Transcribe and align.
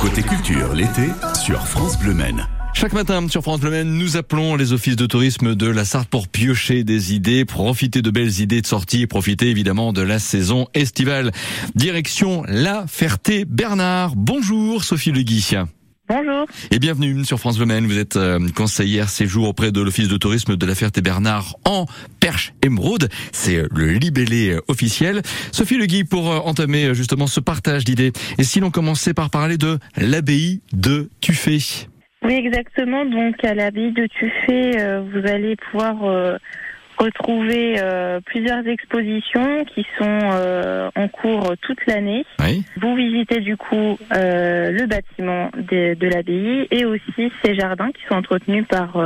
Côté 0.00 0.22
culture, 0.22 0.74
l'été, 0.74 1.08
sur 1.34 1.66
France 1.66 1.98
Bleu 1.98 2.14
Maine. 2.14 2.46
Chaque 2.72 2.92
matin 2.92 3.26
sur 3.28 3.42
France 3.42 3.58
Bleu 3.58 3.70
Maine, 3.70 3.92
nous 3.94 4.16
appelons 4.16 4.54
les 4.54 4.72
offices 4.72 4.94
de 4.94 5.06
tourisme 5.06 5.56
de 5.56 5.66
la 5.66 5.84
Sarthe 5.84 6.08
pour 6.08 6.28
piocher 6.28 6.84
des 6.84 7.14
idées, 7.14 7.44
profiter 7.44 8.00
de 8.00 8.10
belles 8.10 8.38
idées 8.38 8.60
de 8.60 8.66
sortie 8.66 9.08
profiter 9.08 9.48
évidemment 9.48 9.92
de 9.92 10.02
la 10.02 10.20
saison 10.20 10.68
estivale. 10.72 11.32
Direction 11.74 12.44
La 12.46 12.86
Ferté-Bernard. 12.86 14.14
Bonjour 14.14 14.84
Sophie 14.84 15.10
Le 15.10 15.22
Guy. 15.22 15.44
Bonjour. 16.08 16.46
Et 16.70 16.78
bienvenue 16.78 17.22
sur 17.22 17.38
France 17.38 17.60
Maine. 17.60 17.84
Vous 17.84 17.98
êtes 17.98 18.16
euh, 18.16 18.38
conseillère 18.56 19.10
séjour 19.10 19.46
auprès 19.46 19.72
de 19.72 19.82
l'office 19.82 20.08
de 20.08 20.16
tourisme 20.16 20.56
de 20.56 20.66
la 20.66 20.74
Ferté-Bernard 20.74 21.56
en 21.66 21.84
Perche 22.18 22.54
Émeraude. 22.64 23.10
C'est 23.30 23.56
euh, 23.56 23.68
le 23.76 23.88
libellé 23.92 24.52
euh, 24.52 24.60
officiel. 24.68 25.20
Sophie 25.52 25.76
Le 25.76 25.84
Guy 25.84 26.04
pour 26.04 26.46
entamer 26.46 26.94
justement 26.94 27.26
ce 27.26 27.40
partage 27.40 27.84
d'idées. 27.84 28.12
Et 28.38 28.42
si 28.42 28.58
l'on 28.58 28.70
commençait 28.70 29.12
par 29.12 29.28
parler 29.28 29.58
de 29.58 29.78
l'abbaye 29.98 30.62
de 30.72 31.10
Tuffet? 31.20 31.88
Oui, 32.22 32.32
exactement. 32.32 33.04
Donc, 33.04 33.44
à 33.44 33.52
l'abbaye 33.52 33.92
de 33.92 34.06
Tuffet, 34.06 35.00
vous 35.12 35.28
allez 35.28 35.56
pouvoir 35.56 36.38
retrouver 36.98 37.76
euh, 37.78 38.20
plusieurs 38.24 38.66
expositions 38.66 39.64
qui 39.64 39.86
sont 39.98 40.20
euh, 40.32 40.90
en 40.96 41.08
cours 41.08 41.54
toute 41.62 41.78
l'année. 41.86 42.24
Vous 42.80 42.94
visitez 42.96 43.40
du 43.40 43.56
coup 43.56 43.98
euh, 44.14 44.70
le 44.70 44.86
bâtiment 44.86 45.50
de, 45.56 45.94
de 45.94 46.06
l'abbaye 46.06 46.66
et 46.70 46.84
aussi 46.84 47.32
ces 47.44 47.54
jardins 47.54 47.90
qui 47.92 48.02
sont 48.08 48.16
entretenus 48.16 48.66
par 48.68 49.00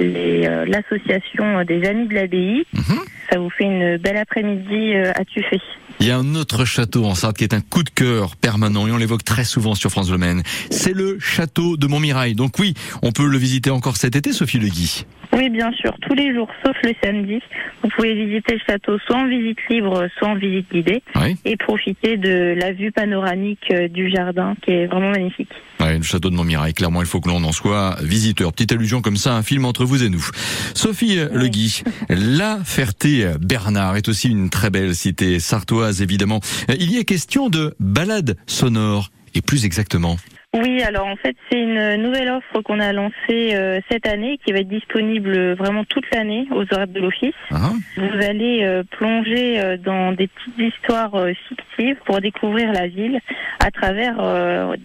l'association 0.00 1.64
des 1.64 1.86
amis 1.86 2.08
de 2.08 2.14
l'abbaye. 2.14 2.66
Mhm. 2.72 2.98
Ça 3.30 3.38
vous 3.38 3.50
fait 3.50 3.64
une 3.64 3.96
belle 3.98 4.16
après-midi 4.16 4.94
à 4.96 5.24
Tuffet. 5.24 5.60
Il 6.00 6.06
y 6.06 6.10
a 6.10 6.16
un 6.16 6.34
autre 6.34 6.64
château 6.64 7.04
en 7.04 7.14
Sarthe 7.14 7.36
qui 7.36 7.44
est 7.44 7.54
un 7.54 7.60
coup 7.60 7.82
de 7.82 7.90
cœur 7.90 8.36
permanent 8.36 8.88
et 8.88 8.90
on 8.90 8.96
l'évoque 8.96 9.22
très 9.22 9.44
souvent 9.44 9.74
sur 9.74 9.90
France 9.90 10.08
Domaine. 10.08 10.42
C'est 10.70 10.94
le 10.94 11.18
château 11.20 11.76
de 11.76 11.86
Montmirail. 11.86 12.34
Donc 12.34 12.58
oui, 12.58 12.74
on 13.02 13.12
peut 13.12 13.26
le 13.26 13.38
visiter 13.38 13.70
encore 13.70 13.96
cet 13.98 14.16
été, 14.16 14.32
Sophie 14.32 14.58
Le 14.58 14.68
Guy. 14.68 15.04
Oui, 15.32 15.48
bien 15.48 15.70
sûr, 15.72 15.94
tous 16.02 16.14
les 16.14 16.34
jours, 16.34 16.48
sauf 16.64 16.76
le 16.82 16.92
samedi. 17.02 17.40
Vous 17.82 17.88
pouvez 17.90 18.14
visiter 18.14 18.54
le 18.54 18.60
château 18.66 18.98
soit 19.06 19.16
en 19.16 19.28
visite 19.28 19.58
libre, 19.68 20.08
soit 20.18 20.28
en 20.28 20.34
visite 20.34 20.70
guidée, 20.72 21.02
et 21.44 21.56
profiter 21.56 22.16
de 22.16 22.54
la 22.58 22.72
vue 22.72 22.90
panoramique 22.90 23.70
euh, 23.72 23.88
du 23.88 24.10
jardin, 24.10 24.54
qui 24.62 24.72
est 24.72 24.86
vraiment 24.86 25.10
magnifique. 25.10 25.50
Ouais, 25.78 25.96
le 25.96 26.02
château 26.02 26.30
de 26.30 26.34
Montmirail, 26.34 26.74
clairement, 26.74 27.00
il 27.00 27.06
faut 27.06 27.20
que 27.20 27.28
l'on 27.28 27.42
en 27.44 27.52
soit 27.52 27.96
visiteur. 28.02 28.52
Petite 28.52 28.72
allusion 28.72 29.02
comme 29.02 29.16
ça, 29.16 29.34
un 29.34 29.42
film 29.42 29.64
entre 29.64 29.84
vous 29.84 30.02
et 30.02 30.08
nous. 30.08 30.26
Sophie 30.74 31.18
Le 31.32 31.46
Guy, 31.46 31.82
La 32.08 32.58
Ferté-Bernard 32.64 33.96
est 33.96 34.08
aussi 34.08 34.30
une 34.30 34.50
très 34.50 34.70
belle 34.70 34.94
cité 34.94 35.38
sartoise, 35.38 36.02
évidemment. 36.02 36.40
Il 36.68 36.92
y 36.92 36.98
a 36.98 37.04
question 37.04 37.48
de 37.48 37.74
balade 37.78 38.36
sonore, 38.46 39.10
et 39.34 39.42
plus 39.42 39.64
exactement 39.64 40.16
oui, 40.52 40.82
alors 40.82 41.06
en 41.06 41.14
fait, 41.14 41.36
c'est 41.48 41.60
une 41.60 42.02
nouvelle 42.02 42.28
offre 42.28 42.60
qu'on 42.62 42.80
a 42.80 42.92
lancée 42.92 43.54
euh, 43.54 43.78
cette 43.88 44.04
année 44.08 44.36
qui 44.44 44.52
va 44.52 44.58
être 44.58 44.68
disponible 44.68 45.52
vraiment 45.52 45.84
toute 45.84 46.04
l'année 46.12 46.48
aux 46.50 46.64
horaires 46.72 46.88
de 46.88 46.98
l'office. 46.98 47.34
Ah. 47.52 47.70
Vous 47.96 48.24
allez 48.26 48.64
euh, 48.64 48.82
plonger 48.82 49.60
euh, 49.60 49.76
dans 49.76 50.10
des 50.10 50.26
petites 50.26 50.74
histoires 50.74 51.12
fictives 51.48 51.98
pour 52.04 52.20
découvrir 52.20 52.72
la 52.72 52.88
ville 52.88 53.20
à 53.60 53.70
travers 53.70 54.16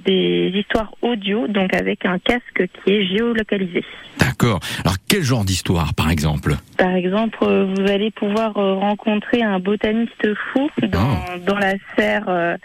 des 0.06 0.52
histoires 0.54 0.94
audio, 1.02 1.48
donc 1.48 1.74
avec 1.74 2.06
un 2.06 2.20
casque 2.20 2.68
qui 2.84 2.92
est 2.92 3.08
géolocalisé. 3.08 3.84
D'accord. 4.20 4.60
Alors 4.84 4.98
quel 5.08 5.24
genre 5.24 5.46
d'histoire, 5.46 5.94
par 5.96 6.12
exemple? 6.12 6.56
Par 6.78 6.94
exemple, 6.94 7.38
vous 7.40 7.90
allez 7.90 8.12
pouvoir 8.12 8.54
rencontrer 8.54 9.42
un 9.42 9.60
botaniste 9.60 10.28
fou 10.52 10.70
dans, 10.84 11.00
ah. 11.00 11.38
dans 11.46 11.58
la 11.58 11.74
serre 11.98 12.58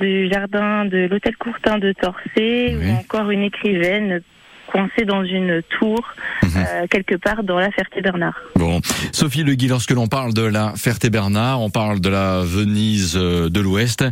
du 0.00 0.28
jardin 0.28 0.84
de 0.84 1.06
l'hôtel 1.06 1.36
Courtin 1.36 1.78
de 1.78 1.92
Ou 2.40 2.90
encore 2.98 3.30
une 3.30 3.42
écrivaine 3.42 4.22
coincée 4.66 5.04
dans 5.04 5.24
une 5.24 5.62
tour 5.78 6.00
mhm. 6.42 6.50
euh, 6.56 6.86
quelque 6.90 7.14
part 7.16 7.42
dans 7.44 7.58
la 7.58 7.70
Ferté-Bernard. 7.70 8.34
Bon, 8.56 8.80
Sophie 9.12 9.44
Le 9.44 9.54
Guy, 9.54 9.68
lorsque 9.68 9.90
l'on 9.90 10.06
parle 10.06 10.34
de 10.34 10.42
la 10.42 10.72
Ferté-Bernard, 10.76 11.60
on 11.60 11.70
parle 11.70 12.00
de 12.00 12.08
la 12.08 12.42
Venise 12.42 13.16
euh, 13.16 13.48
de 13.48 13.60
l'Ouest, 13.60 14.04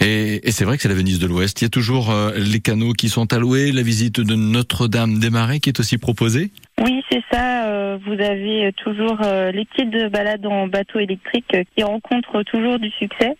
et, 0.00 0.40
c'est 0.50 0.64
vrai 0.64 0.76
que 0.76 0.82
c'est 0.82 0.88
la 0.88 0.94
Venise 0.94 1.18
de 1.18 1.26
l'Ouest. 1.26 1.60
Il 1.60 1.64
y 1.64 1.66
a 1.66 1.70
toujours 1.70 2.10
euh, 2.10 2.32
les 2.36 2.60
canaux 2.60 2.92
qui 2.92 3.08
sont 3.08 3.32
alloués, 3.32 3.72
la 3.72 3.82
visite 3.82 4.20
de 4.20 4.34
Notre-Dame-des-Marais 4.34 5.60
qui 5.60 5.70
est 5.70 5.80
aussi 5.80 5.96
proposée. 5.96 6.50
Oui, 6.80 7.02
c'est 7.10 7.22
ça. 7.30 7.66
Euh, 7.90 7.98
vous 8.04 8.12
avez 8.12 8.72
toujours 8.72 9.18
euh, 9.22 9.52
les 9.52 9.64
petites 9.64 10.10
balades 10.10 10.46
en 10.46 10.66
bateau 10.66 10.98
électrique 10.98 11.52
euh, 11.54 11.64
qui 11.74 11.82
rencontrent 11.82 12.42
toujours 12.42 12.78
du 12.78 12.90
succès. 12.90 13.36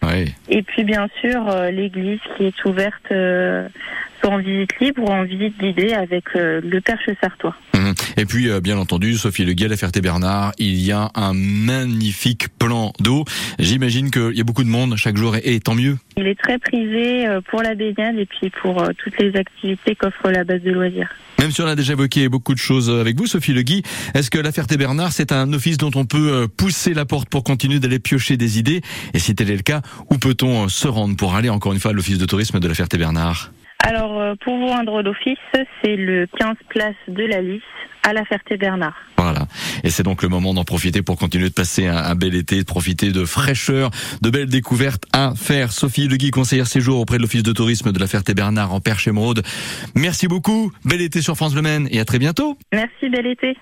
Et 0.49 0.63
puis 0.63 0.85
bien 0.85 1.09
sûr 1.21 1.41
l'église 1.71 2.21
qui 2.37 2.45
est 2.45 2.65
ouverte 2.65 3.13
soit 4.21 4.31
en 4.31 4.39
visite 4.39 4.79
libre 4.81 5.03
ou 5.03 5.09
en 5.09 5.25
visite 5.25 5.59
guidée 5.59 5.93
avec 5.93 6.25
le 6.35 6.81
Perche 6.81 7.09
Sartois. 7.21 7.57
Mmh. 7.75 7.93
Et 8.17 8.25
puis 8.27 8.49
bien 8.61 8.79
entendu, 8.79 9.15
Sophie 9.15 9.45
Le 9.45 9.53
Guel, 9.53 9.73
à 9.73 9.77
Ferté-Bernard, 9.77 10.53
il 10.59 10.81
y 10.81 10.93
a 10.93 11.11
un 11.15 11.33
magnifique 11.35 12.49
plan 12.59 12.93
d'eau. 13.01 13.25
J'imagine 13.59 14.11
qu'il 14.11 14.37
y 14.37 14.41
a 14.41 14.45
beaucoup 14.45 14.65
de 14.65 14.69
monde 14.69 14.97
chaque 14.97 15.17
jour 15.17 15.37
et, 15.43 15.61
tant 15.61 15.75
mieux. 15.75 15.97
Il 16.17 16.27
est 16.27 16.39
très 16.39 16.59
prisé 16.59 17.27
pour 17.49 17.63
la 17.63 17.75
baignade 17.75 18.17
et 18.19 18.27
puis 18.27 18.51
pour 18.63 18.83
toutes 19.03 19.19
les 19.19 19.35
activités 19.37 19.95
qu'offre 19.95 20.31
la 20.31 20.45
base 20.45 20.63
de 20.63 20.71
loisirs. 20.71 21.09
Même 21.41 21.53
si 21.53 21.63
on 21.63 21.67
a 21.67 21.75
déjà 21.75 21.95
évoqué 21.95 22.29
beaucoup 22.29 22.53
de 22.53 22.59
choses 22.59 22.91
avec 22.91 23.17
vous, 23.17 23.27
Sophie 23.27 23.55
Le 23.55 23.63
Guy, 23.63 23.83
est-ce 24.13 24.31
que 24.31 24.39
la 24.39 24.53
Ferté-Bernard, 24.53 25.11
c'est 25.11 25.33
un 25.33 25.51
office 25.55 25.79
dont 25.79 25.91
on 25.95 26.05
peut 26.05 26.31
euh, 26.31 26.47
pousser 26.55 26.93
la 26.93 27.07
porte 27.07 27.31
pour 27.31 27.45
continuer 27.45 27.81
d'aller 27.81 27.99
piocher 27.99 28.37
des 28.37 28.59
idées? 28.59 28.83
Et 29.15 29.19
si 29.19 29.35
tel 29.35 29.51
est 29.51 29.57
le 29.57 29.63
cas, 29.63 29.81
où 30.11 30.19
peut-on 30.19 30.67
euh, 30.67 30.69
se 30.69 30.87
rendre 30.87 31.17
pour 31.17 31.35
aller 31.35 31.49
encore 31.49 31.73
une 31.73 31.81
fois 31.81 31.93
à 31.93 31.95
l'office 31.95 32.19
de 32.19 32.27
tourisme 32.27 32.61
de 32.61 32.69
la 32.69 32.75
Ferté-Bernard 32.75 33.53
alors, 33.87 34.21
euh, 34.21 34.35
pour 34.45 34.57
vous 34.59 34.67
rendre 34.67 35.03
l'office, 35.03 35.39
c'est 35.83 35.97
le 35.97 36.27
15 36.39 36.57
place 36.69 36.95
de 37.09 37.25
la 37.25 37.41
Lys 37.41 37.63
à 38.03 38.13
la 38.13 38.25
Ferté-Bernard. 38.25 38.95
Voilà. 39.17 39.47
Et 39.85 39.91
c'est 39.91 40.03
donc 40.03 40.23
le 40.23 40.29
moment 40.29 40.55
d'en 40.55 40.65
profiter 40.65 41.03
pour 41.03 41.17
continuer 41.19 41.49
de 41.49 41.55
passer 41.55 41.87
un, 41.87 42.15
bel 42.15 42.35
été, 42.35 42.59
de 42.59 42.65
profiter 42.65 43.11
de 43.11 43.25
fraîcheur, 43.25 43.91
de 44.23 44.31
belles 44.31 44.49
découvertes 44.49 45.05
à 45.13 45.35
faire. 45.35 45.73
Sophie 45.73 46.09
Le 46.09 46.17
Guy, 46.17 46.31
conseillère 46.31 46.67
séjour 46.67 47.01
auprès 47.01 47.19
de 47.19 47.23
l'Office 47.23 47.43
de 47.43 47.53
tourisme 47.53 47.93
de 47.93 47.99
la 47.99 48.07
Ferté-Bernard 48.07 48.73
en 48.73 48.81
Perche-Émeraude. 48.81 49.43
Merci 49.95 50.29
beaucoup. 50.29 50.73
Bel 50.85 51.01
été 51.01 51.21
sur 51.21 51.37
France 51.37 51.55
Le 51.55 51.63
Maine 51.63 51.89
et 51.91 52.01
à 52.01 52.05
très 52.05 52.19
bientôt. 52.19 52.57
Merci, 52.73 53.09
bel 53.11 53.27
été. 53.27 53.57